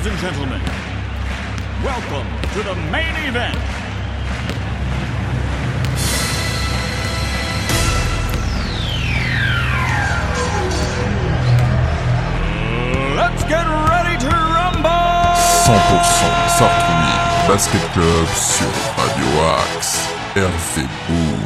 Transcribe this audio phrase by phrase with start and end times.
[0.00, 0.62] Ladies and gentlemen,
[1.84, 3.54] welcome to the main event.
[13.14, 14.88] Let's get ready to rumble!
[15.66, 19.26] 100% Sartrouville Basket Club sur Radio
[19.58, 20.08] Axe.
[20.34, 21.40] RV Boom.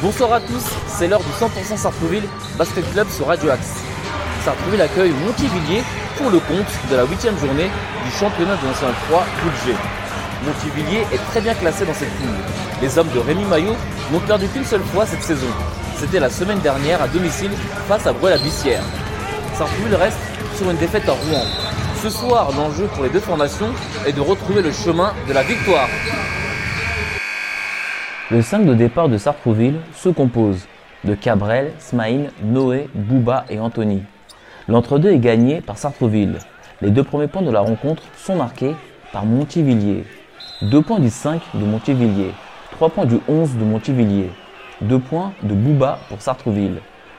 [0.00, 3.74] Bonsoir à tous, c'est l'heure du 100% Sartrouville Basket Club sur Radio Axe.
[4.44, 5.82] Sartrouville accueille Montivilliers
[6.22, 7.68] pour le compte de la 8 journée
[8.04, 9.74] du championnat de National 3 Poule G.
[10.46, 12.28] Montivilliers est très bien classé dans cette poule.
[12.80, 13.74] Les hommes de Rémi Maillot
[14.12, 15.48] n'ont perdu qu'une seule fois cette saison.
[15.96, 17.50] C'était la semaine dernière à domicile
[17.88, 18.82] face à Breuil-la-Bussière.
[19.54, 20.18] Sartrouville reste
[20.54, 21.44] sur une défaite à Rouen.
[22.00, 23.72] Ce soir, l'enjeu pour les deux formations
[24.06, 25.88] est de retrouver le chemin de la victoire.
[28.30, 30.66] Le 5 de départ de Sartrouville se compose
[31.04, 34.02] de Cabrel, Smaïn, Noé, Bouba et Anthony.
[34.68, 36.38] L'entre-deux est gagné par Sartrouville.
[36.80, 38.74] Les deux premiers points de la rencontre sont marqués
[39.12, 40.04] par Montivilliers.
[40.62, 42.30] 2 points du 5 de Montivilliers,
[42.72, 44.30] 3 points du 11 de Montivilliers,
[44.82, 46.76] 2 points de Bouba pour Sartrouville,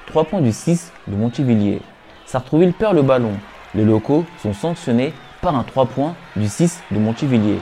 [0.08, 1.81] 3 points du 6 de Montivilliers.
[2.25, 3.33] Sartrouville perd le ballon.
[3.75, 7.59] Les locaux sont sanctionnés par un 3 points du 6 de Montivilliers.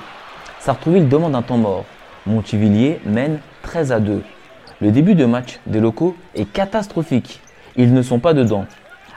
[0.59, 1.85] Sartrouville demande un temps mort.
[2.27, 4.21] Montivilliers mène 13 à 2.
[4.81, 7.41] Le début de match des locaux est catastrophique.
[7.75, 8.65] Ils ne sont pas dedans.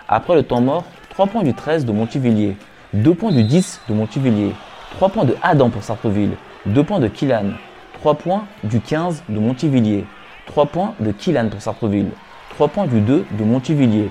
[0.08, 2.56] Après le temps mort, 3 points du 13 de Montivilliers,
[2.92, 4.54] 2 points du 10 de Montivilliers,
[4.90, 6.32] 3 points de Adam pour Sartreville,
[6.66, 7.52] 2 points de Killan,
[7.94, 10.04] 3 points du 15 de Montivilliers,
[10.46, 12.10] 3 points de Killan pour Sartreville,
[12.50, 14.10] 3 points du 2 de Montivilliers.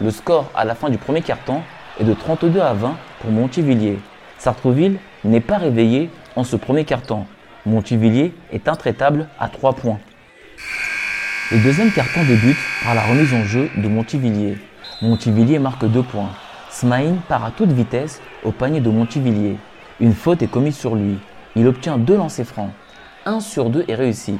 [0.00, 1.62] Le score à la fin du premier quart-temps
[1.98, 3.98] est de 32 à 20 pour Montivilliers.
[4.38, 7.26] Sartreville n'est pas réveillé en ce premier quart-temps.
[7.66, 9.98] Montivilliers est intraitable à 3 points.
[11.50, 14.56] Le deuxième carton débute par la remise en jeu de Montivilliers.
[15.02, 16.30] Montivilliers marque 2 points.
[16.70, 19.56] Smaïn part à toute vitesse au panier de Montivilliers.
[20.00, 21.18] Une faute est commise sur lui.
[21.56, 22.70] Il obtient deux lancers francs.
[23.26, 24.36] 1 sur 2 est réussi.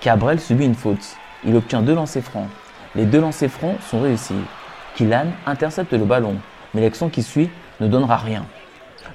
[0.00, 1.16] Cabrel subit une faute.
[1.44, 2.48] Il obtient deux lancers francs.
[2.94, 4.34] Les deux lancers francs sont réussis.
[4.94, 6.36] Killan intercepte le ballon,
[6.74, 8.44] mais l'action qui suit ne donnera rien.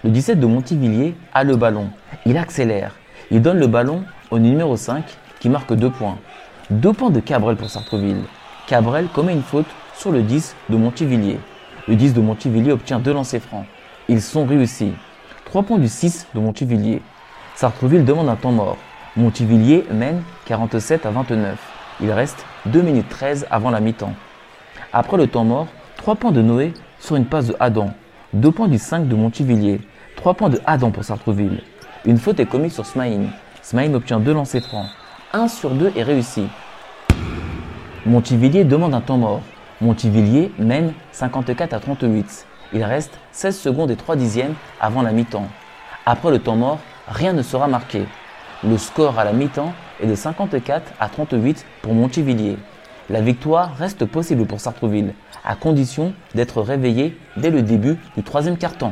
[0.03, 1.89] Le 17 de Montivilliers a le ballon.
[2.25, 2.95] Il accélère.
[3.31, 5.03] Il donne le ballon au numéro 5
[5.39, 6.17] qui marque 2 points.
[6.69, 8.23] 2 points de Cabrel pour Sartreville.
[8.67, 9.67] Cabrel commet une faute
[9.97, 11.39] sur le 10 de Montivilliers.
[11.88, 13.66] Le 10 de Montivilliers obtient deux lancers francs.
[14.07, 14.94] Ils sont réussis.
[15.45, 17.01] 3 points du 6 de Montivilliers.
[17.56, 18.78] Sartreville demande un temps mort.
[19.16, 21.57] Montivilliers mène 47 à 29.
[22.01, 24.13] Il reste 2 minutes 13 avant la mi-temps.
[24.91, 25.67] Après le temps mort,
[25.97, 27.91] 3 points de Noé sur une passe de Adam.
[28.34, 29.79] 2 points du 5 de Montivilliers.
[30.17, 31.61] 3 points de Adam pour Sartreville.
[32.05, 33.28] Une faute est commise sur Smaïn.
[33.61, 34.88] Smaïn obtient deux lancers francs.
[35.34, 36.47] 1 sur 2 est réussi.
[38.05, 39.41] Montivilliers demande un temps mort.
[39.81, 42.47] Montivilliers mène 54 à 38.
[42.73, 45.47] Il reste 16 secondes et 3 dixièmes avant la mi-temps.
[46.05, 48.05] Après le temps mort, rien ne sera marqué.
[48.63, 52.57] Le score à la mi-temps est de 54 à 38 pour Montivilliers.
[53.09, 55.13] La victoire reste possible pour Sartreville,
[55.43, 58.91] à condition d'être réveillé dès le début du troisième quart-temps.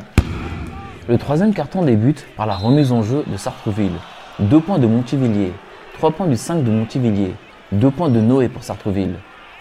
[1.07, 3.95] Le troisième quart-temps débute par la remise en jeu de Sartreville.
[4.39, 5.53] 2 points de Montivilliers,
[5.93, 7.35] 3 points du 5 de Montivilliers,
[7.71, 9.15] 2 points de Noé pour Sartreville.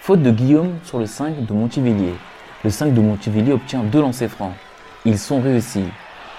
[0.05, 2.17] Faute de Guillaume sur le 5 de Montivilliers.
[2.65, 4.55] Le 5 de Montivilliers obtient deux lancers francs.
[5.05, 5.85] Ils sont réussis.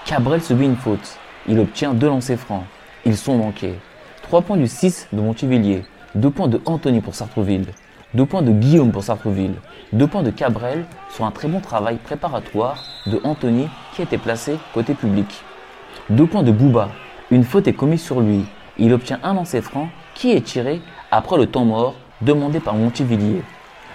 [0.04, 1.16] Cabrel subit une faute.
[1.48, 2.64] Il obtient deux lancers francs.
[3.06, 3.76] Ils sont manqués.
[4.24, 5.82] 3 points du 6 de Montivilliers.
[6.14, 7.64] 2 points de Anthony pour Sartreville.
[8.12, 9.54] 2 points de Guillaume pour Sartreville.
[9.94, 14.58] 2 points de Cabrel sur un très bon travail préparatoire de Anthony qui été placé
[14.74, 15.42] côté public.
[16.10, 16.90] 2 points de Bouba.
[17.30, 18.44] Une faute est commise sur lui.
[18.76, 23.42] Il obtient un lancer franc qui est tiré après le temps mort demandé par Montivilliers.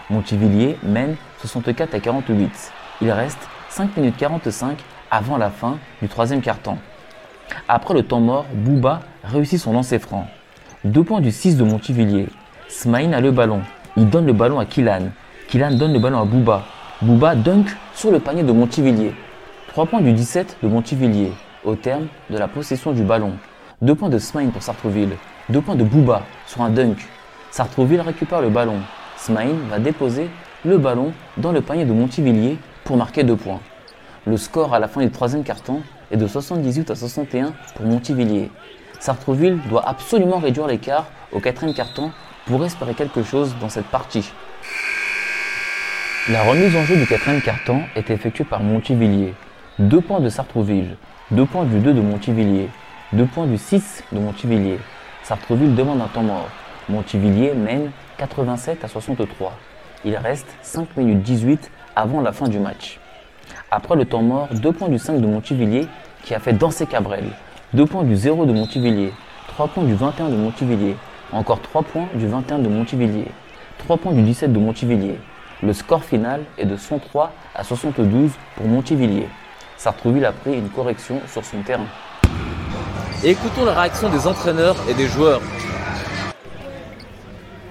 [0.10, 2.72] Montivilliers mène 64 à 48.
[3.02, 3.40] Il reste
[3.70, 4.78] 5 minutes 45
[5.12, 6.80] avant la fin du troisième quart-temps.
[7.68, 10.28] Après le temps mort, Bouba réussit son lancer franc.
[10.84, 12.28] 2 points du 6 de Montivilliers.
[12.68, 13.62] Smaïn a le ballon.
[13.98, 15.10] Il donne le ballon à Killan.
[15.48, 16.64] Killan donne le ballon à Bouba.
[17.02, 19.14] Bouba dunk sur le panier de Montivilliers.
[19.70, 21.34] 3 points du 17 de Montivilliers
[21.64, 23.34] au terme de la possession du ballon.
[23.82, 25.16] 2 points de Smaïn pour Sartreville.
[25.50, 26.98] 2 points de Bouba sur un dunk.
[27.52, 28.80] Sartreville récupère le ballon.
[29.22, 30.30] Smaïn va déposer
[30.64, 33.60] le ballon dans le panier de Montivilliers pour marquer 2 points.
[34.26, 38.50] Le score à la fin du troisième quart-temps est de 78 à 61 pour Montivilliers.
[39.00, 42.12] Sartreville doit absolument réduire l'écart au quatrième quart-temps
[42.46, 44.32] pour espérer quelque chose dans cette partie.
[46.30, 49.34] La remise en jeu du quatrième quart-temps est effectuée par Montivilliers.
[49.80, 50.96] 2 points de Sartreville,
[51.32, 52.70] 2 points du 2 de Montivilliers,
[53.14, 54.80] 2 points du 6 de Montivilliers.
[55.24, 56.48] Sartreville demande un temps mort.
[56.90, 59.54] Montivilliers mène 87 à 63.
[60.06, 63.00] Il reste 5 minutes 18 avant la fin du match.
[63.72, 65.88] Après le temps mort, 2 points du 5 de Montivilliers
[66.24, 67.26] qui a fait danser Cabrel.
[67.74, 69.14] 2 points du 0 de Montivilliers.
[69.50, 70.96] 3 points du 21 de Montivilliers.
[71.32, 73.32] Encore 3 points du 21 de Montivilliers.
[73.78, 75.20] 3 points du 17 de Montivilliers.
[75.62, 79.28] Le score final est de 103 à 72 pour Montivilliers.
[79.78, 81.86] Sartrouville a pris une correction sur son terrain.
[83.24, 85.42] Écoutons la réaction des entraîneurs et des joueurs.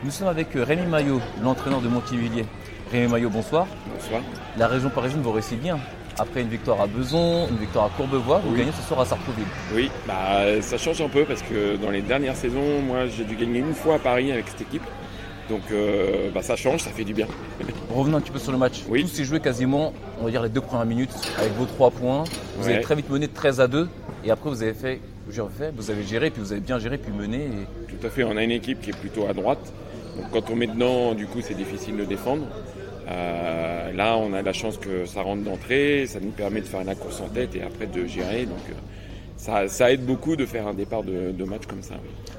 [0.05, 2.45] Nous sommes avec Rémi Maillot, l'entraîneur de Montivilliers.
[2.93, 3.67] Rémi Maillot, bonsoir.
[3.93, 4.23] Bonsoir.
[4.56, 5.79] La région parisienne vous réussit bien.
[6.19, 8.59] Après une victoire à Beson, une victoire à Courbevoie, vous Oui.
[8.59, 9.45] gagnez ce soir à Sartrouville.
[9.75, 13.37] Oui, bah, ça change un peu parce que dans les dernières saisons, moi j'ai dû
[13.37, 14.83] gagner une fois à Paris avec cette équipe.
[15.49, 17.27] Donc euh, bah, ça change, ça fait du bien.
[17.95, 18.83] Revenons un petit peu sur le match.
[18.89, 19.03] Oui.
[19.03, 22.25] Tout s'est joué quasiment, on va dire, les deux premières minutes avec vos trois points.
[22.59, 22.75] Vous Ouais.
[22.75, 23.89] avez très vite mené de 13 à 2
[24.25, 25.00] et après vous avez fait,
[25.31, 27.45] j'ai refait, vous avez géré, puis vous avez bien géré, puis mené.
[27.45, 29.73] et- Tout à fait, on a une équipe qui est plutôt à droite.
[30.19, 32.44] Donc quand on met dedans, du coup c'est difficile de défendre.
[33.09, 36.85] Euh, là on a la chance que ça rentre d'entrée, ça nous permet de faire
[36.85, 38.44] la course en tête et après de gérer.
[38.44, 38.75] Donc euh,
[39.37, 41.94] ça, ça aide beaucoup de faire un départ de, de match comme ça.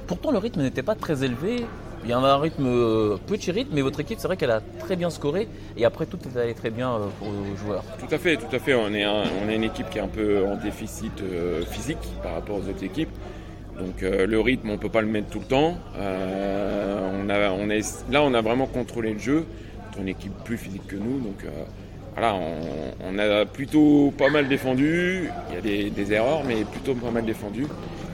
[0.06, 1.64] Pourtant, le rythme n'était pas très élevé.
[2.04, 4.60] Il y avait un rythme, euh, petit rythme, mais votre équipe, c'est vrai qu'elle a
[4.78, 5.48] très bien scoré.
[5.76, 7.84] Et après, tout est allé très bien pour vos joueurs.
[7.98, 8.74] Tout à fait, tout à fait.
[8.74, 11.12] On est, un- on est une équipe qui est un peu en déficit
[11.70, 13.10] physique par rapport aux autres équipes.
[13.80, 15.78] Donc euh, le rythme, on peut pas le mettre tout le temps.
[15.96, 19.46] Euh, on a, on là, on a vraiment contrôlé le jeu.
[19.92, 21.18] C'est une équipe plus physique que nous.
[21.20, 21.64] Donc euh,
[22.12, 25.30] voilà, on, a plutôt pas mal défendu.
[25.48, 27.66] Il y a des, erreurs, mais plutôt pas mal défendu.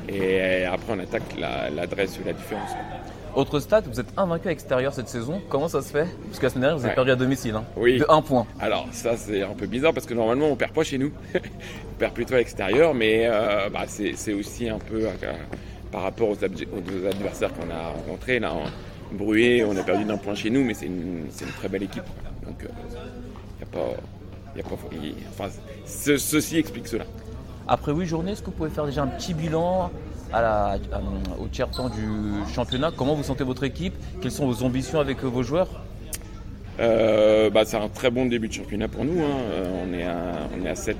[0.08, 2.70] Et après, on attaque la- l'adresse ou la différence.
[3.36, 5.42] Autre stat, vous êtes invaincu à l'extérieur cette saison.
[5.50, 6.06] Comment ça se fait?
[6.26, 6.94] Parce que la semaine dernière, vous avez Ouais.
[6.94, 7.54] perdu à domicile.
[7.54, 7.64] hein.
[7.76, 7.98] Oui.
[7.98, 8.46] De 1 point.
[8.58, 11.94] Alors ça c'est un peu bizarre parce que normalement on perd pas chez nous, on
[11.98, 15.10] perd plutôt à l'extérieur, mais euh, bah, c'est aussi un peu euh,
[15.92, 18.38] par rapport aux, adversaires qu'on a rencontrés.
[18.40, 18.64] Là, en
[19.14, 21.26] Bruet, on a perdu d'un point chez nous, mais c'est une,
[21.58, 22.04] très belle équipe.
[22.46, 23.90] Donc il y a pas,
[24.56, 25.50] y a pas, y- enfin,
[25.84, 27.04] ce- ceci explique cela.
[27.68, 29.90] Après 8 journées, est-ce que vous pouvez faire déjà un petit bilan?
[30.32, 30.76] À-
[31.40, 32.08] au tiers temps du
[32.52, 33.94] championnat Comment vous sentez votre équipe?
[34.20, 35.68] Quelles sont vos ambitions avec euh, vos joueurs?
[36.78, 39.22] Euh, bah, c'est un très bon début de championnat pour nous.
[39.22, 39.38] hein.
[39.52, 40.94] Euh, on est à, on est à 7-1.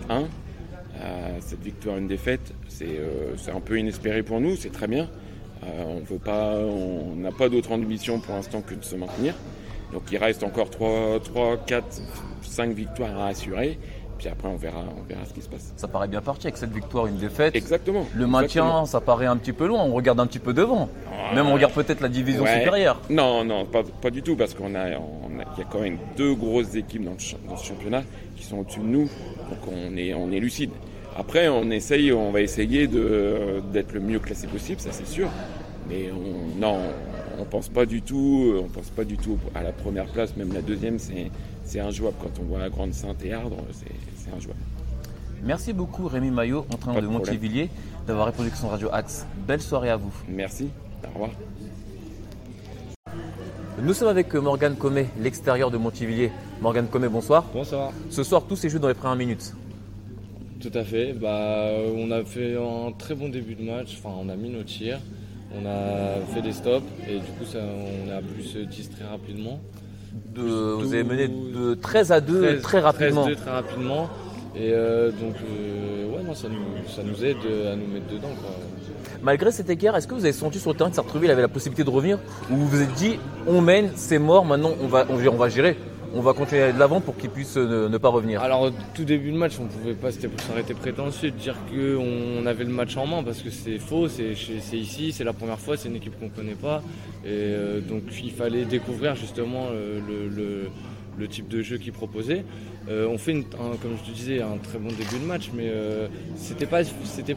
[0.99, 4.57] Euh, cette victoire, une défaite, c'est euh, un peu inespéré pour nous.
[4.57, 5.09] C'est très bien.
[5.65, 9.35] Euh, on on n'a pas d'autre ambition pour l'instant que de se maintenir.
[9.93, 11.85] Donc il reste encore 3, 3, 4,
[12.43, 13.79] 5 victoires à assurer.
[14.19, 15.73] Puis après, on verra, on verra ce qui se passe.
[15.77, 17.55] Ça paraît bien parti avec cette victoire, une défaite.
[17.55, 18.07] Exactement.
[18.15, 18.87] Le maintien, Exactement.
[18.87, 19.83] ça paraît un petit peu loin.
[19.85, 20.89] On regarde un petit peu devant.
[21.35, 22.59] Même on regarde peut-être la division Ouais.
[22.59, 23.01] supérieure.
[23.11, 25.81] Non, non, pas, pas du tout, parce qu'on a, on a- il y a quand
[25.81, 28.03] même deux grosses équipes dans, le cha- dans ce championnat
[28.37, 30.71] qui sont au-dessus de nous, donc on est, on est lucide.
[31.19, 35.29] Après, on essaye, on va essayer de, d'être le mieux classé possible, ça c'est sûr.
[35.89, 36.79] Mais on, non,
[37.39, 40.53] on pense pas du tout, on pense pas du tout à la première place, même
[40.53, 41.31] la deuxième, c'est,
[41.67, 42.17] c'est injouable.
[42.23, 44.61] Quand on voit la Grande Sainte et Ardre, c'est, injouable.
[45.43, 47.13] Merci beaucoup Rémi Maillot, entraîneur de de.
[47.13, 47.69] Montivilliers,
[48.07, 49.27] d'avoir répondu à son radio Axe.
[49.47, 50.13] Belle soirée à vous.
[50.29, 50.69] Merci,
[51.05, 51.31] au revoir.
[53.83, 56.33] Nous sommes avec Morgane Comé, l'extérieur de Montivilliers.
[56.63, 57.45] Morgane Comé, bonsoir.
[57.53, 57.93] Bonsoir.
[58.09, 59.53] Ce soir, tout s'est joué dans les premières minutes.
[60.61, 61.13] Tout à fait.
[61.13, 63.99] Bah, on a fait un très bon début de match.
[63.99, 64.99] Enfin, on a mis nos tirs.
[65.55, 69.61] On a fait des stops et du coup, ça, on a pu se distraire rapidement.
[70.35, 73.27] De- vous avez mené de 13 à 2 13 très rapidement.
[73.27, 74.09] 13-2 très rapidement.
[74.55, 76.57] Et euh, donc, euh, ouais, non, ça nous,
[76.89, 77.37] ça nous aide
[77.71, 78.29] à nous mettre dedans.
[78.41, 78.51] Quoi.
[79.23, 81.49] Malgré cet écart, est-ce que vous avez senti sur le terrain que Sartreville avait la
[81.49, 82.19] possibilité de revenir?
[82.51, 85.49] Ou vous vous êtes dit, on mène, c'est mort, maintenant on va, on, on va
[85.49, 85.77] gérer?
[86.15, 89.33] On va continuer de l'avant pour qu'il puisse euh, ne, pas revenir Alors, tout début
[89.33, 93.23] de match, on pouvait pas, été prétentieux de dire qu'on avait le match en main
[93.23, 94.33] parce que c'est faux, c'est
[94.73, 96.83] ici, c'est la première fois, c'est une équipe qu'on connaît pas.
[97.25, 100.01] Et euh, donc, il fallait découvrir justement euh,
[100.35, 100.69] le-
[101.19, 102.45] le type de jeu qu'ils proposaient.
[102.89, 105.51] Euh, on fait, une- un- comme je te disais, un très bon début de match,
[105.55, 106.07] mais euh,
[106.37, 106.83] c'était pas,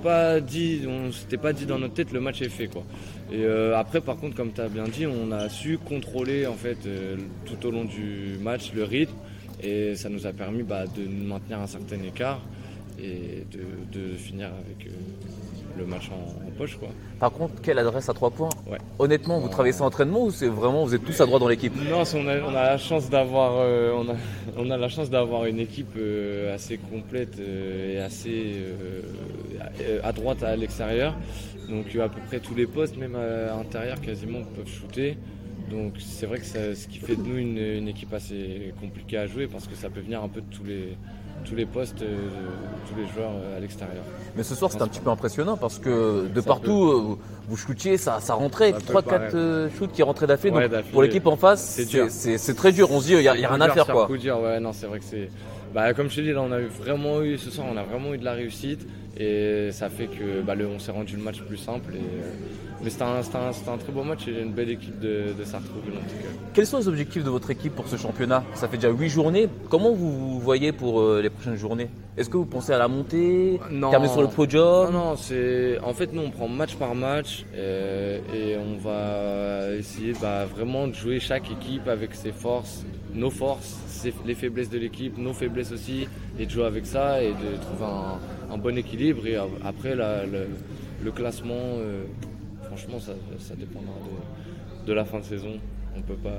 [0.03, 0.81] pas dit,
[1.41, 2.83] pas dit dans notre tête le match est fait quoi.
[3.31, 6.53] Et euh, après, par contre, comme tu as bien dit, on a su contrôler en
[6.55, 9.13] fait euh, tout au long du match le rythme
[9.61, 12.41] et ça nous a permis bah, de maintenir un certain écart
[13.01, 14.91] et de, de finir avec euh,
[15.77, 16.89] le match en, en poche quoi.
[17.19, 18.77] Par contre, quelle adresse à 3 points Ouais.
[18.97, 21.47] Honnêtement, vous travaillez ça en entraînement ou c'est vraiment, vous êtes tous à droite dans
[21.47, 24.15] l'équipe Non, on a, on a la chance d'avoir, euh, on a,
[24.57, 30.11] on a la chance d'avoir une équipe euh, assez complète euh, et assez euh, à
[30.11, 31.13] droite à l'extérieur.
[31.69, 35.17] Donc euh, à peu près tous les postes, même à l'intérieur quasiment, peuvent shooter.
[35.69, 39.17] Donc c'est vrai que ça- ce qui fait de nous une, une équipe assez compliquée
[39.17, 40.97] à jouer parce que ça peut venir un peu de tous les,
[41.45, 42.17] tous les postes, euh,
[42.89, 44.03] tous les joueurs euh, à l'extérieur.
[44.35, 47.55] Mais ce soir, c'était un petit peu impressionnant parce que de Ça partout, euh, vous,
[47.57, 48.71] shootiez, ça, ça rentrait.
[48.71, 49.35] Ça peut 3-4 paraître.
[49.37, 50.53] euh, shoots qui rentraient d'affilée.
[50.53, 52.91] Ouais, pour l'équipe en face, C'est très dur.
[52.91, 54.07] On se dit, il n'y a, y a rien à faire quoi.
[54.07, 55.29] coup dur, ouais, non, c'est vrai que c'est
[55.73, 57.83] Bah, comme je te dis, là, on a eu vraiment eu, ce soir, on a
[57.83, 58.87] vraiment eu de la réussite.
[59.17, 61.93] Et ça fait que bah, le- on s'est rendu le match plus simple.
[61.93, 62.29] Et, euh,
[62.81, 66.15] mais c'était un, très beau match et une belle équipe de, de Sartrouville en tout
[66.23, 66.29] cas.
[66.53, 68.43] Quels sont les objectifs de votre équipe pour ce championnat?
[68.53, 69.49] Ça fait déjà 8 journées.
[69.69, 71.89] Comment vous vous voyez pour euh, les prochaines journées?
[72.15, 73.89] Est-ce que vous pensez à la montée Non.
[73.89, 74.93] Terminer sur le podium?
[74.93, 75.77] Non, non, c'est.
[75.83, 80.87] En fait, nous, on prend match par match euh, et on va essayer bah, vraiment
[80.87, 83.77] de jouer chaque équipe avec ses forces, nos forces,
[84.25, 87.85] les faiblesses de l'équipe, nos faiblesses aussi, et de jouer avec ça et de trouver
[87.85, 89.25] un, un bon équilibre.
[89.27, 90.47] Et après, la- le,
[91.03, 92.03] le classement, euh,
[92.67, 93.93] franchement, ça, ça dépendra
[94.83, 95.53] de, de la fin de saison.
[95.97, 96.29] On peut pas.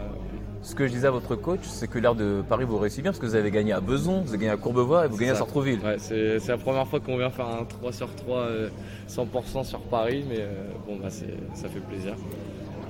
[0.62, 3.10] Ce que je disais à votre coach, c'est que l'air de Paris vous réussit bien
[3.10, 5.32] parce que vous avez gagné à Beson, vous avez gagné à Courbevoie et vous gagnez
[5.32, 5.40] à ça.
[5.40, 5.80] Sartrouville.
[5.84, 8.68] Ouais, c'est la première fois qu'on vient faire un 3 sur 3 euh,
[9.08, 10.52] 100% sur Paris, mais euh,
[10.86, 12.14] bon, bah, ça fait plaisir.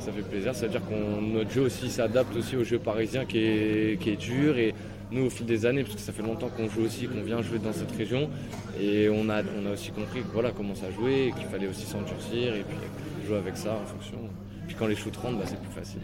[0.00, 3.26] Ça fait plaisir, ça veut dire que notre jeu aussi s'adapte aussi au jeu parisien
[3.26, 4.74] qui est, qui est dur et
[5.12, 7.42] nous au fil des années, parce que ça fait longtemps qu'on joue aussi, qu'on vient
[7.42, 8.30] jouer dans cette région
[8.80, 11.84] et on a, on a aussi compris voilà, comment ça jouait et qu'il fallait aussi
[11.84, 14.18] s'endurcir et puis jouer avec ça en fonction.
[14.66, 16.00] Puis quand les shoots rentrent, bah, c'est plus facile.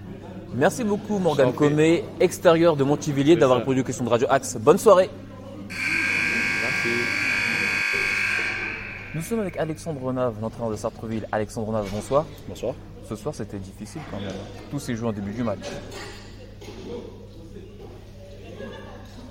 [0.54, 1.52] Merci beaucoup prie.
[1.54, 4.56] Comé, extérieur de Montivilliers, d'avoir répondu aux questions de Radio Axe.
[4.60, 5.08] Bonne soirée
[5.68, 6.88] Merci.
[9.14, 11.26] Nous sommes avec Alexandre Renave, l'entraîneur de Sartreville.
[11.32, 12.26] Alexandre Renave, bonsoir.
[12.48, 12.74] Bonsoir.
[13.08, 14.32] Ce soir, c'était difficile quand même.
[14.70, 15.60] Tous ces joueurs en début du match.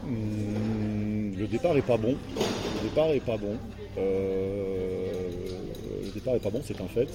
[0.05, 2.15] Hum, le départ est pas bon.
[2.37, 3.57] Le départ est pas bon.
[3.97, 5.29] Euh,
[6.03, 7.07] le départ est pas bon, c'est un fait.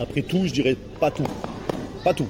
[0.00, 1.26] Après tout, je dirais pas tout.
[2.04, 2.28] Pas tout.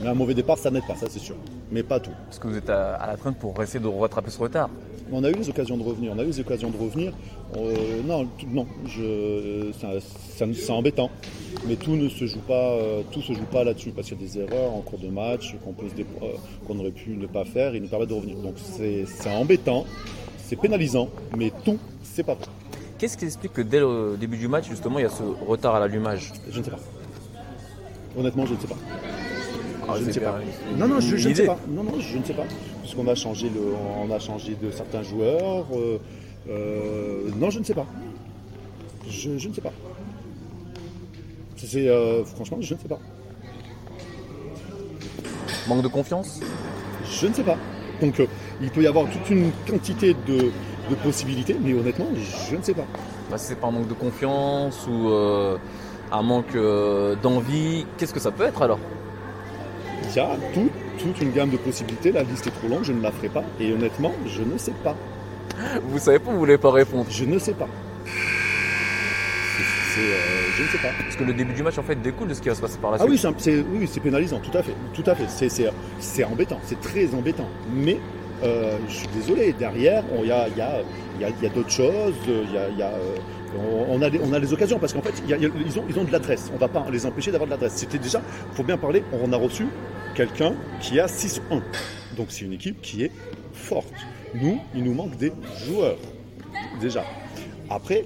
[0.00, 1.36] Mais un mauvais départ, ça n'aide pas, ça c'est sûr.
[1.70, 2.12] Mais pas tout.
[2.26, 4.68] Parce que vous êtes à, à la traîne pour essayer de rattraper ce retard.
[5.12, 6.12] On a eu les occasions de revenir.
[6.14, 7.12] On a eu les occasions de revenir.
[7.56, 8.66] Euh, non, non.
[8.86, 11.10] Je, ça- ça- c'est embêtant.
[11.66, 12.72] Mais tout ne se joue pas.
[12.72, 15.08] euh, tout se joue pas là-dessus parce qu'il y a des erreurs en cours de
[15.08, 16.32] match qu'on euh,
[16.66, 18.36] qu'on aurait pu ne pas faire et nous permettre de revenir.
[18.38, 19.84] Donc c'est c'est embêtant,
[20.38, 22.46] c'est pénalisant, mais tout c'est pas bon.
[22.98, 25.74] Qu'est-ce qui explique que dès le début du match, justement, il y a ce retard
[25.74, 26.32] à l'allumage?
[26.50, 26.78] Je ne sais pas.
[28.16, 28.76] Honnêtement, je ne sais pas.
[29.92, 30.38] Ah, je ne sais pas.
[30.78, 31.58] Non, non, je, je ne sais pas.
[31.68, 32.44] Non, non, je ne sais pas.
[32.82, 33.60] Puisqu'on a changé le,
[34.02, 35.66] on a changé de certains joueurs.
[35.74, 35.98] euh,
[36.48, 37.86] euh, non, je ne sais pas.
[39.08, 39.72] Je, je ne sais pas.
[41.56, 42.98] C'est euh, franchement, je ne sais pas.
[45.68, 46.40] Manque de confiance?
[47.04, 47.56] Je ne sais pas.
[48.00, 48.26] Donc, euh,
[48.60, 50.50] il peut y avoir toute une quantité de,
[50.90, 52.08] de possibilités, mais honnêtement,
[52.50, 52.84] je ne sais pas.
[53.30, 55.56] Bah, si c'est pas un manque de confiance ou euh,
[56.10, 58.80] un manque euh, d'envie, qu'est-ce que ça peut être alors?
[60.14, 62.12] Il y a tout- toute une gamme de possibilités.
[62.12, 63.42] La liste est trop longue, je ne la ferai pas.
[63.58, 64.94] Et honnêtement, je ne sais pas.
[65.88, 67.06] Vous savez pas, vous voulez pas répondre.
[67.10, 67.68] Je ne sais pas.
[69.94, 70.14] C'est- euh,
[70.56, 70.88] je ne sais pas.
[71.02, 72.78] Parce que le début du match, en fait, découle de ce qui va se passer
[72.78, 73.34] par la Ah oui, suite.
[73.38, 74.72] c'est c'est oui, c'est pénalisant, tout à fait.
[74.94, 75.24] Tout à fait.
[75.28, 77.48] C'est- C'est c'est embêtant, c'est très embêtant.
[77.74, 77.98] Mais
[78.42, 80.80] euh, je suis désolé, derrière, il y a, il y a-
[81.16, 82.14] il y a- il y a d'autres choses.
[82.26, 83.16] Y a, y euh,
[83.58, 85.34] on, on a des, on a des occasions parce qu'en fait, ils,
[85.78, 86.48] ont, ils ont de l'adresse.
[86.52, 87.74] On ne va pas les empêcher d'avoir de l'adresse.
[87.76, 89.66] C'était déjà, il faut bien parler, on a reçu
[90.14, 91.40] quelqu'un qui a 6-1.
[92.16, 93.12] Donc c'est une équipe qui est
[93.52, 93.92] forte.
[94.34, 95.32] Nous, il nous manque des
[95.66, 95.98] joueurs.
[96.80, 97.04] Déjà.
[97.70, 98.04] Après,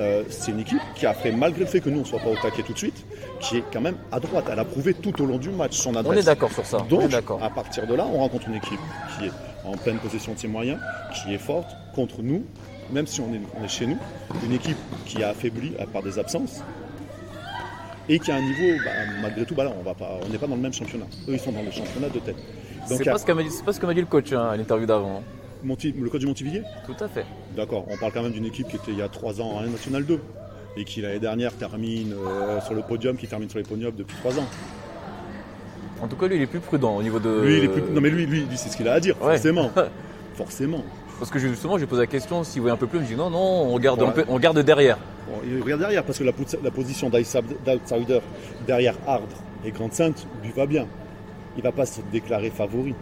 [0.00, 2.18] euh, c'est une équipe qui a fait, malgré le fait que nous, on ne soit
[2.18, 3.04] pas au taquet tout de suite,
[3.40, 4.46] qui est quand même à droite.
[4.50, 6.16] Elle a prouvé tout au long du match son adresse.
[6.16, 6.78] On est d'accord sur ça.
[6.88, 8.80] Donc, à partir de là, on rencontre une équipe
[9.16, 9.32] qui est
[9.64, 10.78] en pleine possession de ses moyens,
[11.14, 12.44] qui est forte contre nous,
[12.90, 13.98] même si on est, on est chez nous.
[14.44, 16.62] Une équipe qui a affaibli par des absences
[18.08, 18.90] et qui a un niveau, bah,
[19.22, 21.06] malgré tout, bah là, on va pas, on n'est pas dans le même championnat.
[21.28, 22.36] Eux, ils sont dans le championnat de tête.
[22.86, 25.20] C'est pas, ce qu'a dit- dit le coach hein, à l'interview d'avant.
[25.20, 25.22] hein.
[25.66, 27.24] Le coach du Montivilliers Tout à fait.
[27.56, 29.62] D'accord, on parle quand même d'une équipe qui était il y a trois ans en
[29.62, 30.20] National 2
[30.76, 34.16] et qui l'année dernière termine euh, sur le podium, qui termine sur les podiums depuis
[34.18, 34.46] trois ans.
[36.02, 37.40] En tout cas, lui, il est plus prudent au niveau de.
[37.40, 37.82] Lui, il est plus...
[37.92, 39.32] Non mais lui, lui, lui c'est ce qu'il a à dire, Ouais.
[39.34, 39.70] forcément.
[40.34, 40.84] forcément.
[41.18, 42.98] Parce que justement, j'ai posé la question s'il voyait un peu plus.
[42.98, 44.08] Il me dit non, non, on regarde, Ouais.
[44.08, 44.98] un peu- on regarde derrière.
[45.28, 48.20] Bon, il regarde derrière parce que la, la position d'outside- d'outsider
[48.66, 49.26] derrière Ardre
[49.64, 50.86] et Grande Sainte lui va bien.
[51.56, 52.94] Il va pas se déclarer favori.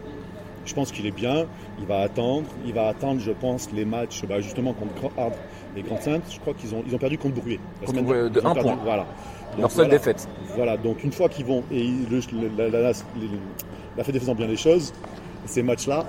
[0.65, 1.45] Je pense qu'il est bien,
[1.79, 5.35] il va attendre, il va attendre, je pense, les matchs bah, justement contre Grand- Ardre
[5.75, 6.23] et Grande Sainte.
[6.29, 7.35] Je crois qu'ils ont, ils ont perdu contre.
[7.45, 8.79] La Contre de ils ont un perdu, point.
[8.83, 9.05] Voilà.
[9.51, 9.99] Donc, Leur seule voilà.
[9.99, 10.27] défaite.
[10.55, 12.21] Voilà, donc une fois qu'ils vont, et le-
[12.57, 12.91] la, la, la,
[13.97, 14.93] la Fédé faisant bien les choses,
[15.45, 16.05] ces matchs-là,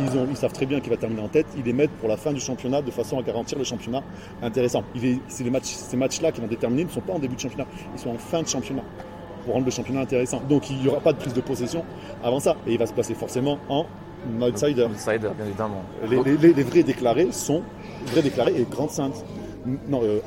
[0.00, 2.08] ils, ont, ils savent très bien qu'il va terminer en tête, ils les mettent pour
[2.08, 4.02] la fin du championnat de façon à garantir le championnat
[4.42, 4.82] intéressant.
[4.94, 7.34] Il est- c'est les matchs, ces matchs-là qui vont déterminer, ne sont pas en début
[7.36, 8.82] de championnat, ils sont en fin de championnat
[9.44, 10.40] pour rendre le championnat intéressant.
[10.48, 11.84] Donc il n'y aura pas de prise de possession
[12.22, 13.86] avant ça, et il va se placer forcément en
[14.40, 14.84] outsider.
[14.84, 15.82] Outsider, bien évidemment.
[16.08, 17.62] Les, les- les- les vrais déclarés sont
[18.06, 19.24] vrais déclarés et Grande Sainte.
[19.88, 20.20] Non, euh,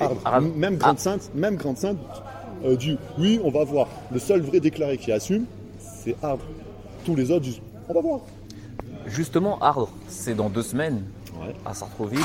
[0.55, 1.97] Même Grande Sainte, même Grande Sainte
[2.63, 3.87] euh, du oui, on va voir.
[4.11, 5.45] Le seul vrai déclaré qui assume,
[5.79, 6.43] c'est Ardre.
[7.05, 8.19] Tous les autres disent on va voir.
[9.11, 11.03] Justement, Ardre, c'est dans deux semaines
[11.39, 11.53] Ouais.
[11.65, 12.19] à Sartreville.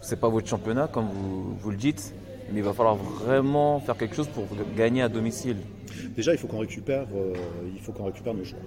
[0.00, 2.14] C'est pas votre championnat, comme vous, vous le dites,
[2.52, 4.44] mais il va falloir vraiment faire quelque chose pour
[4.76, 5.56] gagner à domicile.
[6.16, 7.34] Déjà, il faut qu'on récupère, euh,
[7.74, 8.62] il faut qu'on récupère nos joueurs.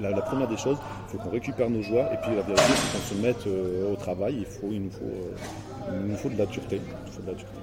[0.00, 0.76] La, la première des choses,
[1.06, 3.92] il faut qu'on récupère nos joueurs et puis la vérité, c'est qu'on se mette euh,
[3.92, 4.36] au travail.
[4.40, 6.80] Il, faut, il, nous faut, euh, il nous faut de la dureté.
[6.82, 7.58] Il nous faut de la dureté.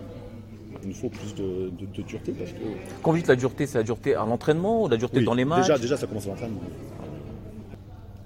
[0.82, 2.58] Il nous faut plus de, de- de dureté parce que
[3.04, 5.34] Quand vous dites la dureté, c'est la dureté à l'entraînement ou la dureté Oui, dans
[5.36, 5.62] les matchs?
[5.68, 6.60] Déjà, déjà, ça commence à l'entraînement.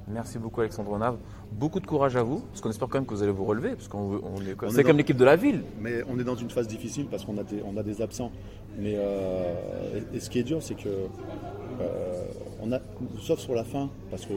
[0.10, 1.18] Merci beaucoup Alexandre Nave.
[1.52, 3.72] Beaucoup de courage à vous, parce qu'on espère quand même que vous allez vous relever,
[3.72, 5.64] parce qu'on on est, On c'est est comme l'équipe de la ville.
[5.82, 8.32] Mais on est dans une phase difficile parce qu'on a des, on a des absents.
[8.80, 12.24] Mais euh, et, et ce qui est dur, c'est que euh,
[12.62, 12.80] on a,
[13.20, 14.34] sauf sur la fin, parce que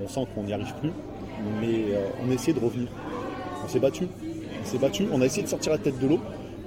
[0.00, 0.92] on sent qu'on n'y arrive plus,
[1.60, 2.88] mais euh, on a essayé de revenir.
[3.64, 4.06] On s'est battu,
[4.62, 6.20] on s'est battu, on a essayé de sortir la tête de l'eau.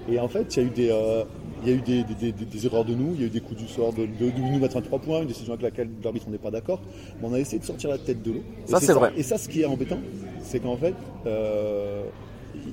[0.10, 1.24] Et en fait, il y a eu des,
[1.66, 3.30] il y a eu des, des- des- des erreurs de nous, il y a eu
[3.30, 5.64] des coups du sort de, de- de nous mettre un 3 points, une décision avec
[5.64, 6.82] laquelle l'arbitre n'est pas d'accord.
[7.22, 8.44] Mais on a essayé de sortir la tête de l'eau.
[8.66, 9.12] Ça, c'est vrai.
[9.18, 10.00] Et ça, ce qui est embêtant,
[10.42, 10.94] c'est qu'en fait,
[11.26, 12.04] euh,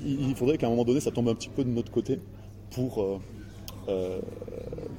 [0.05, 2.19] il, il faudrait qu'à un moment donné, ça tombe un petit peu de notre côté
[2.71, 3.19] pour, euh,
[3.89, 4.19] euh,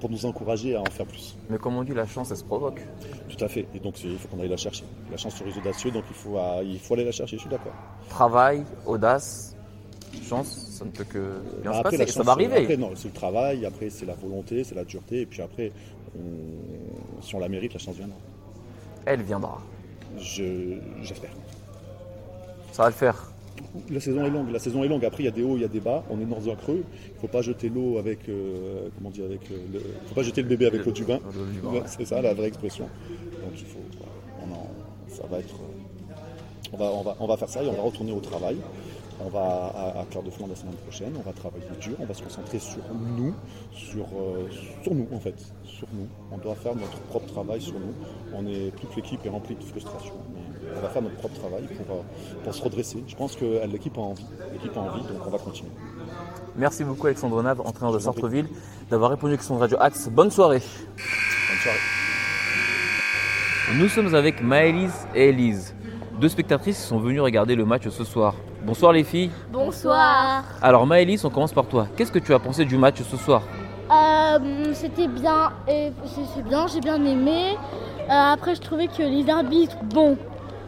[0.00, 1.36] pour nous encourager à en faire plus.
[1.50, 2.80] Mais comme on dit, la chance, elle se provoque.
[3.28, 3.66] Tout à fait.
[3.74, 4.84] Et donc, il faut qu'on aille la chercher.
[5.10, 7.50] La chance sur les audacieux, donc il faut, il faut aller la chercher, je suis
[7.50, 7.72] d'accord.
[8.08, 9.53] Travail, audace,
[10.22, 11.18] chance, ça ne peut que
[11.62, 12.02] bien se Après, passer.
[12.02, 12.56] Et ça chance, va arriver.
[12.62, 15.72] Après, non, c'est le travail, après, c'est la volonté, c'est la dureté, et puis après,
[16.16, 18.16] on- si on la mérite, la chance viendra.
[19.06, 19.60] Elle viendra.
[20.18, 21.30] Je- J'espère.
[22.72, 23.30] Ça va le faire.
[23.90, 24.50] La saison est longue.
[24.50, 25.04] La saison est longue.
[25.04, 26.02] Après, il y a des hauts, il y a des bas.
[26.10, 26.82] On est dans un creux.
[27.08, 30.22] Il ne faut pas jeter l'eau avec, euh, comment dire, avec euh, le, faut pas
[30.22, 31.18] jeter le bébé avec l'eau du bain.
[31.64, 31.82] Ouais.
[31.86, 32.84] C'est ça la vraie expression.
[33.42, 36.14] Donc il faut, voilà, on en- ça va être, euh,
[36.72, 38.56] on va, on va, on va faire ça et on va retourner au travail.
[39.20, 41.12] On va à, à Cœur de Flandre la semaine prochaine.
[41.16, 41.96] On va travailler dur.
[42.00, 43.34] On va se concentrer sur nous,
[43.72, 44.48] sur, euh,
[44.82, 46.08] sur nous en fait, sur nous.
[46.32, 47.94] On doit faire notre propre travail sur nous.
[48.34, 50.14] On est toute l'équipe est remplie de frustration.
[50.34, 52.00] mais on va faire notre propre travail pour, euh,
[52.42, 53.04] pour se redresser.
[53.06, 54.26] Je pense que euh, l'équipe a envie.
[54.52, 55.70] L'équipe a envie, donc on va continuer.
[56.56, 57.98] Merci beaucoup Alexandre Nave, entraîneur de.
[57.98, 58.48] Sartreville,
[58.90, 60.08] d'avoir répondu à question de Radio Axe.
[60.08, 60.60] Bonne soirée.
[60.60, 61.78] Bonne soirée.
[63.76, 65.74] Nous sommes avec Maëlys et Elise,
[66.20, 68.34] deux spectatrices qui sont venues regarder le match ce soir.
[68.64, 69.30] Bonsoir les filles.
[69.50, 70.42] Bonsoir.
[70.62, 71.86] Alors Maëlys, on commence par toi.
[71.96, 73.42] Qu'est-ce que tu as pensé du match ce soir
[73.92, 75.92] Euh, C'était bien, et
[76.34, 77.56] c'est bien, j'ai bien aimé.
[78.08, 80.16] Euh, après, je trouvais que les arbitres, bon,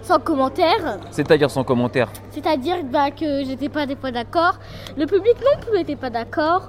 [0.02, 2.09] sans commentaire, C'est-à-dire sans commentaire.
[2.30, 4.59] c'est-à-dire bah, que j'étais pas des fois d'accord.
[4.96, 6.68] Le public non plus n'était pas d'accord.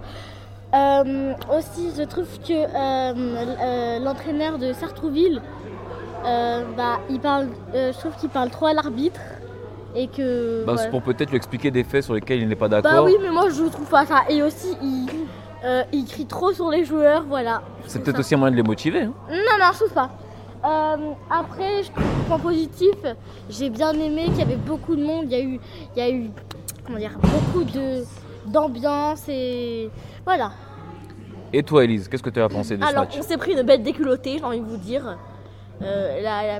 [0.73, 5.41] Euh, aussi, je trouve que l'entraîneur de Sartrouville,
[6.23, 9.19] bah, il parle, je trouve qu'il parle trop à l'arbitre
[9.97, 10.59] et que.
[10.65, 10.81] Bah, voilà.
[10.83, 13.05] C'est pour peut-être lui expliquer des faits sur lesquels il n'est pas Bah d'accord.
[13.05, 14.23] oui, mais moi je trouve pas ça.
[14.29, 15.07] Et aussi, il,
[15.65, 17.61] euh, il crie trop sur les joueurs, voilà.
[17.87, 19.01] C'est peut-être aussi un moyen de les motiver.
[19.01, 19.13] hein.
[19.29, 20.09] Non, non, je trouve pas.
[20.65, 20.97] Euh,
[21.29, 22.95] après, je trouve point positif,
[23.49, 25.25] j'ai bien aimé qu'il y avait beaucoup de monde.
[25.25, 25.59] Il y a eu,
[25.95, 26.29] il y a eu
[26.85, 28.03] comment dire, beaucoup de
[28.45, 29.89] d'ambiance et
[30.25, 30.51] voilà.
[31.53, 33.53] Et toi Elise, qu'est-ce que tu as pensé de ce Alors, match on s'est pris
[33.53, 35.17] une bête déculottée, j'ai envie de vous dire.
[35.81, 36.59] Euh, la- la-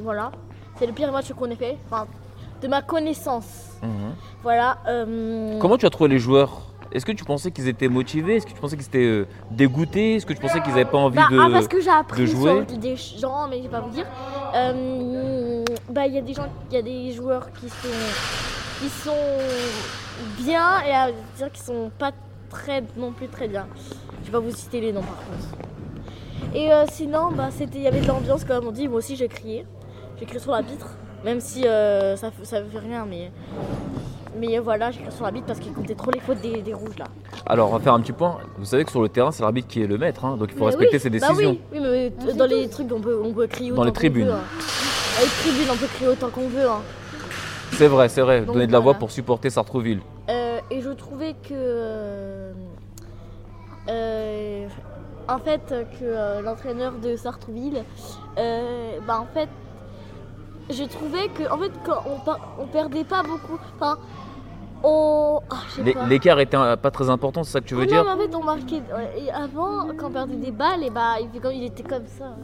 [0.00, 0.32] voilà,
[0.78, 2.06] c'est le pire match qu'on ait fait, enfin,
[2.60, 3.76] de ma connaissance.
[3.82, 4.14] Mhm.
[4.42, 4.78] Voilà.
[4.88, 6.62] euh, Comment tu as trouvé les joueurs?
[6.92, 8.36] Est-ce que tu pensais qu'ils étaient motivés?
[8.36, 10.14] Est-ce que tu pensais qu'ils étaient euh, dégoûtés?
[10.16, 11.38] Est-ce que tu pensais qu'ils n'avaient pas envie Bah, de...
[11.38, 12.64] ah, parce que j'ai appris de jouer?
[12.68, 14.06] sur des gens, mais je vais pas vous dire.
[14.54, 17.88] Euh, bah, il y a des gens, il y a des joueurs qui sont,
[18.80, 19.12] qui sont
[20.38, 22.12] bien et à dire qu'ils sont pas
[22.48, 23.66] très, non plus très bien.
[24.22, 26.54] Je vais pas vous citer les noms par contre.
[26.54, 28.88] Et euh, sinon, bah, c'était, il y avait de l'ambiance comme on dit.
[28.88, 29.66] Moi aussi, j'ai crié,
[30.18, 30.88] j'ai crié sur la vitre,
[31.24, 33.30] même si euh, ça, fait- ça fait rien, mais.
[34.38, 36.74] Mais voilà, j'ai crié sur la vitre parce qu'il comptait trop les fautes des, des
[36.74, 37.06] rouges là.
[37.46, 38.36] Alors, on va faire un petit point.
[38.58, 40.54] Vous savez que sur le terrain, c'est l'arbitre qui est le maître, hein, donc il
[40.58, 41.50] faut Mais respecter oui, ses bah décisions.
[41.72, 43.90] oui, oui, mais t- dans les trucs, on peut, on peut crier Dans autant les
[43.92, 44.26] qu'on tribunes.
[44.26, 44.40] veut, hein.
[45.16, 46.68] Dans les tribunes, on peut crier autant qu'on veut.
[46.68, 46.82] hein.
[47.72, 48.42] C'est vrai, c'est vrai.
[48.42, 48.98] Donc, Donner de la voix voilà.
[48.98, 50.00] pour supporter Sartrouville.
[50.28, 51.48] Euh, et je trouvais que.
[51.54, 52.52] euh,
[53.88, 54.66] euh,
[55.28, 55.62] en fait,
[55.98, 57.84] que euh, l'entraîneur de Sartrouville,
[58.38, 59.48] euh, bah en fait,
[60.70, 63.58] je trouvais que en fait, quand on, on perdait pas beaucoup.
[63.76, 63.98] Enfin,
[64.82, 65.40] on.
[65.50, 65.56] ah.
[66.08, 68.28] L'écart était euh, pas très important, c'est ça que tu veux dire Non, mais en
[68.28, 68.82] fait, on marquait.
[69.18, 72.36] Et avant, quand on perdait des balles, et bah, il, était comme ça.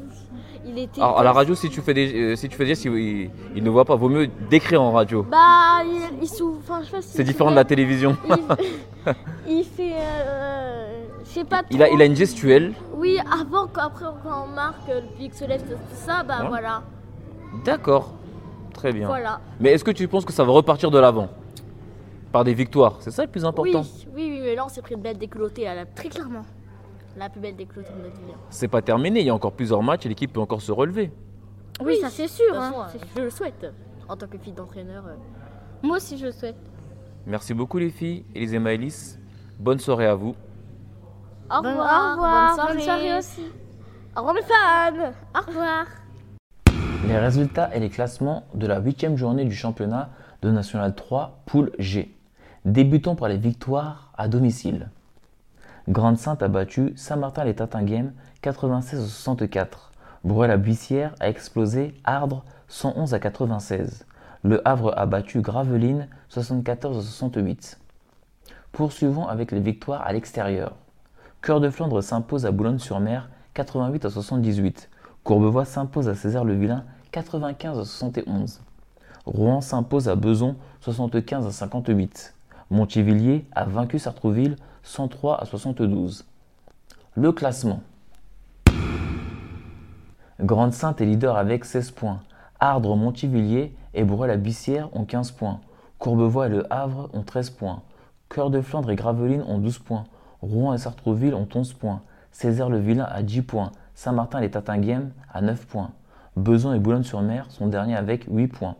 [0.67, 1.01] Il était.
[1.01, 3.31] Alors, à la radio, si tu fais des, euh, si tu fais dire, si, il,
[3.55, 5.25] il ne voit pas, vaut mieux décrire en radio.
[5.31, 6.59] Bah, il, il s'ouvre.
[6.63, 8.17] Enfin, je sais pas si C'est différent de la télévision.
[8.29, 8.37] Il,
[9.59, 9.95] il fait.
[9.95, 11.67] euh, je sais pas trop.
[11.71, 12.73] Il a, il a une gestuelle.
[12.95, 16.49] Oui, avant, après, quand on marque, le public se lève, tout ça, bah Ouais.
[16.49, 16.83] voilà.
[17.65, 18.15] D'accord.
[18.75, 19.07] Très bien.
[19.07, 19.41] Voilà.
[19.61, 21.29] Mais est-ce que tu penses que ça va repartir de l'avant?
[22.33, 23.83] Par des victoires C'est ça le plus Oui, important?
[24.15, 26.45] oui, oui, mais là, on s'est pris une belle déculottée, là, là, très clairement.
[27.19, 28.33] La plus belle déculottée de notre vie.
[28.49, 31.13] C'est pas terminé, il y a encore plusieurs matchs et l'équipe peut encore se relever.
[31.85, 32.47] Oui, ça c'est sûr.
[32.55, 32.73] hein.
[32.89, 33.67] façon, Je le souhaite.
[34.09, 35.05] En tant que fille d'entraîneur.
[35.07, 35.15] euh.
[35.83, 36.57] Moi aussi, je le souhaite.
[37.27, 39.19] Merci beaucoup les filles et les Maëlys.
[39.59, 40.35] Bonne soirée à vous.
[41.51, 42.09] Au Bon- revoir.
[42.09, 42.75] au revoir, Bonne soirée.
[42.75, 43.43] bonne soirée aussi.
[44.17, 45.13] Au revoir mes fans.
[45.39, 45.85] Au revoir.
[47.09, 50.11] Les résultats et les classements de la huitième journée du championnat
[50.41, 52.15] de National 3, poule G.
[52.65, 54.89] Débutons par les victoires à domicile.
[55.89, 59.91] Grande Sainte a battu Saint-Martin-les-Tatinguem 96 à 64.
[60.23, 64.07] Bruel-la-Buissière a explosé Ardres 111 à 96.
[64.45, 67.81] Le Havre a battu Gravelines 74 à 68.
[68.71, 70.77] Poursuivons avec les victoires à l'extérieur.
[71.43, 74.89] Cœur de Flandre s'impose à Boulogne-sur-Mer 88 à 78.
[75.25, 78.61] Courbevoie s'impose à Césaire-le-Vilain 95 à 71.
[79.25, 82.35] Rouen s'impose à Beson 75 à 58.
[82.71, 86.25] Montivilliers a vaincu Sartrouville 103 à 72.
[87.15, 87.83] Le classement.
[90.41, 92.21] Grande Sainte est leader avec 16 points.
[92.59, 95.61] Ardres, Montivilliers et Bruel-la-Buissière ont 15 points.
[96.01, 97.83] Courbevoie et Le Havre ont 13 points.
[98.29, 100.05] Cœur de Flandre et Gravelines ont 12 points.
[100.41, 102.01] Rouen et Sartrouville ont 11 points.
[102.33, 103.71] Césaire-le-Vilain a 10 points.
[104.03, 105.93] Saint-Martin-les-Tatinguem a 9 points.
[106.35, 108.75] Beson et Boulogne-sur-Mer sont derniers avec 8 points.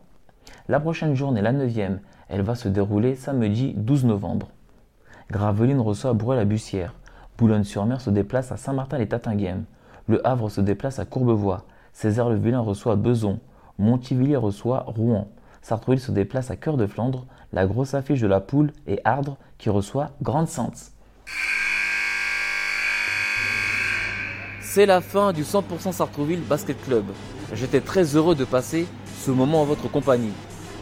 [0.67, 4.49] La prochaine journée, la 9e, elle va se dérouler samedi 12 novembre.
[5.31, 6.93] Gravelines reçoit Bruel-la-Bussière.
[7.37, 9.63] Boulogne-sur-Mer se déplace à Saint-Martin-les-Tatinguem.
[10.09, 11.63] Le Havre se déplace à Courbevoie.
[11.93, 13.39] Césaire-le-Vilain reçoit Beson.
[13.79, 15.29] Montivilliers reçoit Rouen.
[15.61, 17.27] Sartrouville se déplace à Cœur de Flandre.
[17.53, 20.49] La grosse affiche de la poule est Ardres qui reçoit Grande
[24.73, 27.03] C'est la fin du 100% Sartrouville Basket Club.
[27.53, 28.87] J'étais très heureux de passer
[29.23, 30.33] ce moment en votre compagnie.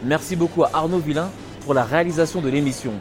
[0.02, 1.28] Merci beaucoup à Arnaud Villain
[1.66, 2.92] pour la réalisation de l'émission.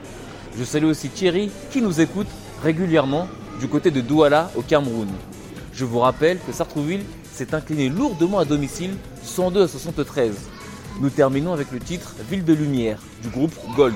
[0.59, 2.27] Je salue aussi Thierry qui nous écoute
[2.61, 3.29] régulièrement
[3.61, 5.07] du côté de Douala au Cameroun.
[5.71, 10.35] Je vous rappelle que Sartrouville s'est incliné lourdement à domicile 102 à 73.
[10.99, 13.95] Nous terminons avec le titre Ville de Lumière du groupe Gold.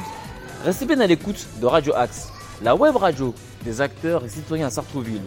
[0.64, 2.30] Restez bien à l'écoute de Radio Axe,
[2.64, 5.24] la web radio des acteurs et citoyens à Sartrouville.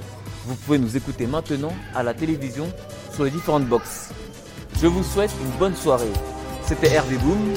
[0.48, 2.72] Vous pouvez nous écouter maintenant à la télévision
[3.12, 4.08] sur les différentes boxes.
[4.80, 6.08] Je vous souhaite une bonne soirée.
[6.62, 7.52] C'était Hervé Boom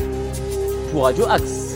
[0.92, 1.71] pour Radio Axe.